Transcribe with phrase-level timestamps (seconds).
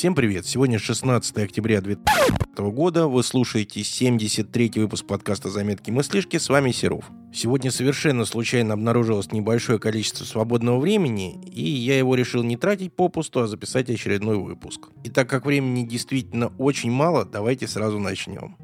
[0.00, 0.46] Всем привет!
[0.46, 3.06] Сегодня 16 октября 2020 года.
[3.06, 6.38] Вы слушаете 73 выпуск подкаста «Заметки мыслишки».
[6.38, 7.04] С вами Серов.
[7.34, 13.40] Сегодня совершенно случайно обнаружилось небольшое количество свободного времени, и я его решил не тратить попусту,
[13.40, 14.88] а записать очередной выпуск.
[15.04, 18.56] И так как времени действительно очень мало, давайте сразу начнем.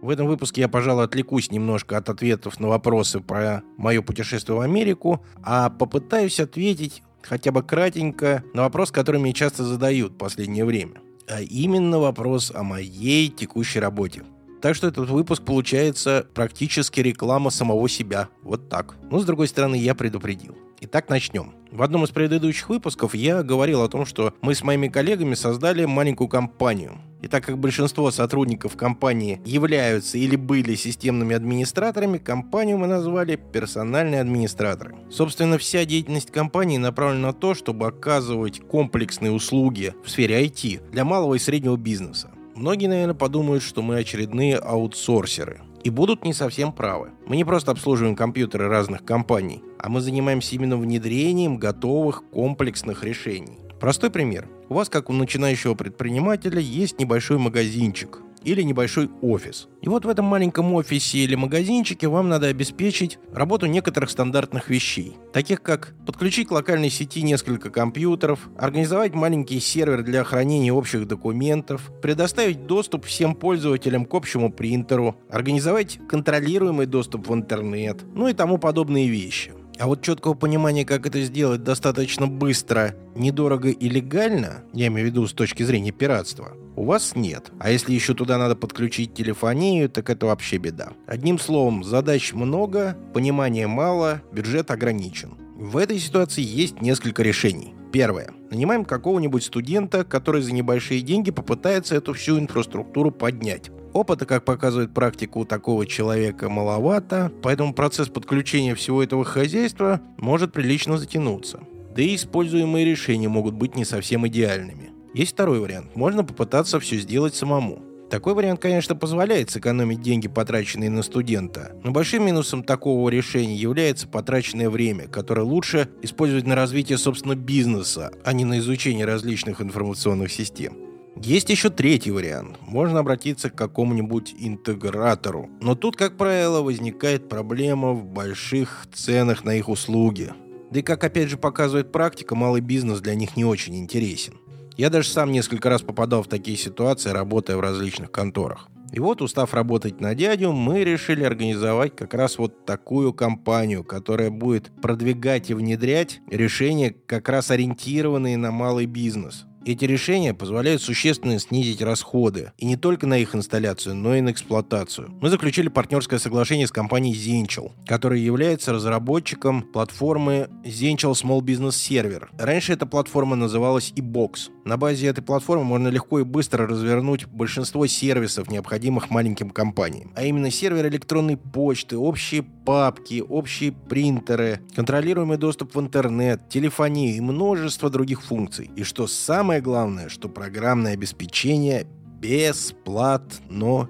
[0.00, 4.62] В этом выпуске я, пожалуй, отвлекусь немножко от ответов на вопросы про мое путешествие в
[4.62, 10.64] Америку, а попытаюсь ответить хотя бы кратенько на вопрос, который мне часто задают в последнее
[10.64, 11.00] время.
[11.28, 14.22] А именно вопрос о моей текущей работе.
[14.60, 18.28] Так что этот выпуск получается практически реклама самого себя.
[18.42, 18.94] Вот так.
[19.10, 20.56] Но с другой стороны, я предупредил.
[20.80, 21.52] Итак, начнем.
[21.70, 25.84] В одном из предыдущих выпусков я говорил о том, что мы с моими коллегами создали
[25.84, 26.98] маленькую компанию.
[27.22, 34.22] И так как большинство сотрудников компании являются или были системными администраторами, компанию мы назвали «персональные
[34.22, 34.96] администраторы».
[35.10, 41.04] Собственно, вся деятельность компании направлена на то, чтобы оказывать комплексные услуги в сфере IT для
[41.04, 42.30] малого и среднего бизнеса.
[42.54, 45.60] Многие, наверное, подумают, что мы очередные аутсорсеры.
[45.82, 47.10] И будут не совсем правы.
[47.26, 53.58] Мы не просто обслуживаем компьютеры разных компаний, а мы занимаемся именно внедрением готовых комплексных решений.
[53.80, 54.46] Простой пример.
[54.68, 59.68] У вас, как у начинающего предпринимателя, есть небольшой магазинчик или небольшой офис.
[59.80, 65.16] И вот в этом маленьком офисе или магазинчике вам надо обеспечить работу некоторых стандартных вещей,
[65.32, 71.90] таких как подключить к локальной сети несколько компьютеров, организовать маленький сервер для хранения общих документов,
[72.02, 78.58] предоставить доступ всем пользователям к общему принтеру, организовать контролируемый доступ в интернет, ну и тому
[78.58, 79.52] подобные вещи.
[79.80, 85.10] А вот четкого понимания, как это сделать достаточно быстро, недорого и легально, я имею в
[85.10, 87.50] виду с точки зрения пиратства, у вас нет.
[87.58, 90.92] А если еще туда надо подключить телефонию, так это вообще беда.
[91.06, 95.32] Одним словом, задач много, понимания мало, бюджет ограничен.
[95.56, 97.72] В этой ситуации есть несколько решений.
[97.90, 98.32] Первое.
[98.50, 103.70] Нанимаем какого-нибудь студента, который за небольшие деньги попытается эту всю инфраструктуру поднять.
[103.92, 110.52] Опыта, как показывает практика, у такого человека маловато, поэтому процесс подключения всего этого хозяйства может
[110.52, 111.60] прилично затянуться.
[111.96, 114.90] Да и используемые решения могут быть не совсем идеальными.
[115.12, 115.96] Есть второй вариант.
[115.96, 117.82] Можно попытаться все сделать самому.
[118.10, 124.08] Такой вариант, конечно, позволяет сэкономить деньги, потраченные на студента, но большим минусом такого решения является
[124.08, 130.32] потраченное время, которое лучше использовать на развитие собственного бизнеса, а не на изучение различных информационных
[130.32, 130.89] систем.
[131.22, 132.56] Есть еще третий вариант.
[132.62, 135.50] Можно обратиться к какому-нибудь интегратору.
[135.60, 140.32] Но тут, как правило, возникает проблема в больших ценах на их услуги.
[140.70, 144.34] Да и как опять же показывает практика, малый бизнес для них не очень интересен.
[144.78, 148.68] Я даже сам несколько раз попадал в такие ситуации, работая в различных конторах.
[148.90, 154.30] И вот, устав работать на дядю, мы решили организовать как раз вот такую компанию, которая
[154.30, 159.44] будет продвигать и внедрять решения, как раз ориентированные на малый бизнес.
[159.66, 164.30] Эти решения позволяют существенно снизить расходы, и не только на их инсталляцию, но и на
[164.30, 165.10] эксплуатацию.
[165.20, 172.28] Мы заключили партнерское соглашение с компанией Zenchel, которая является разработчиком платформы Zenchel Small Business Server.
[172.38, 174.50] Раньше эта платформа называлась eBox.
[174.64, 180.12] На базе этой платформы можно легко и быстро развернуть большинство сервисов, необходимых маленьким компаниям.
[180.16, 187.20] А именно сервер электронной почты, общие папки, общие принтеры, контролируемый доступ в интернет, телефонию и
[187.20, 188.70] множество других функций.
[188.76, 191.88] И что самое главное, что программное обеспечение
[192.20, 193.88] бесплатно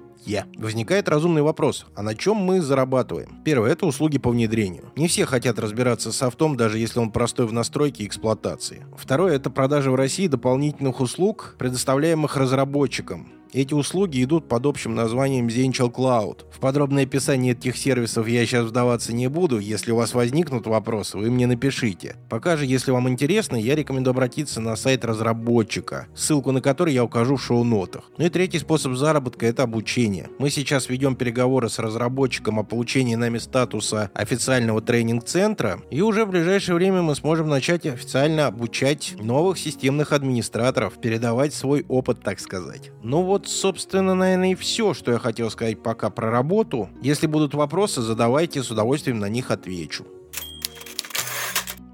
[0.57, 3.41] Возникает разумный вопрос, а на чем мы зарабатываем?
[3.43, 4.91] Первое– это услуги по внедрению.
[4.95, 8.85] Не все хотят разбираться с софтом, даже если он простой в настройке и эксплуатации.
[8.95, 13.31] Второе– это продажа в России дополнительных услуг, предоставляемых разработчикам.
[13.53, 16.45] Эти услуги идут под общим названием Zenchel Cloud.
[16.49, 19.59] В подробное описание этих сервисов я сейчас вдаваться не буду.
[19.59, 22.15] Если у вас возникнут вопросы, вы мне напишите.
[22.29, 27.03] Пока же, если вам интересно, я рекомендую обратиться на сайт разработчика, ссылку на который я
[27.03, 28.09] укажу в шоу-нотах.
[28.17, 30.29] Ну и третий способ заработка– это обучение.
[30.39, 36.29] Мы сейчас ведем переговоры с разработчиком о получении нами статуса официального тренинг-центра, и уже в
[36.29, 42.91] ближайшее время мы сможем начать официально обучать новых системных администраторов, передавать свой опыт, так сказать.
[43.03, 46.89] Ну вот вот, собственно, наверное, и все, что я хотел сказать пока про работу.
[47.01, 50.05] Если будут вопросы, задавайте, с удовольствием на них отвечу.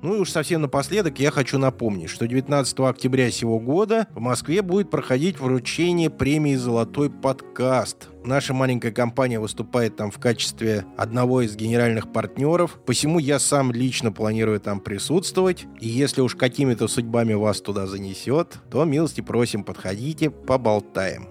[0.02, 4.62] Ну и уж совсем напоследок я хочу напомнить, что 19 октября сего года в Москве
[4.62, 8.10] будет проходить вручение премии «Золотой подкаст».
[8.24, 14.12] Наша маленькая компания выступает там в качестве одного из генеральных партнеров, посему я сам лично
[14.12, 15.66] планирую там присутствовать.
[15.80, 21.28] И если уж какими-то судьбами вас туда занесет, то милости просим, подходите, поболтаем.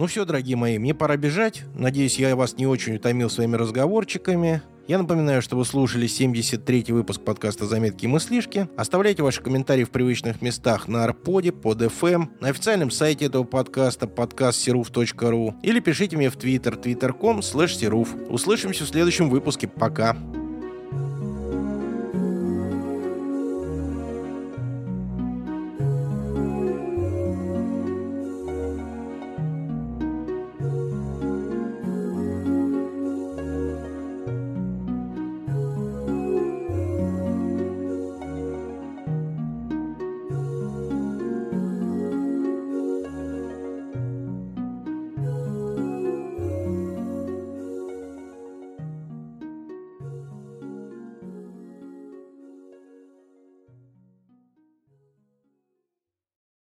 [0.00, 1.64] Ну все, дорогие мои, мне пора бежать.
[1.74, 4.62] Надеюсь, я вас не очень утомил своими разговорчиками.
[4.88, 8.66] Я напоминаю, что вы слушали 73-й выпуск подкаста «Заметки и мыслишки».
[8.78, 14.06] Оставляйте ваши комментарии в привычных местах на Арподе, под FM, на официальном сайте этого подкаста
[14.06, 19.68] подкастсеруф.ру или пишите мне в твиттер twitter.com slash Услышимся в следующем выпуске.
[19.68, 20.16] Пока.